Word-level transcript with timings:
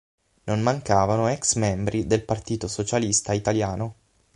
Non 0.45 0.61
mancavano 0.63 1.27
ex-membri 1.27 2.07
del 2.07 2.25
Partito 2.25 2.67
Socialista 2.67 3.33
Italiano. 3.33 3.93